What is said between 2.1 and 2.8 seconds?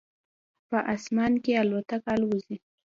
الوزي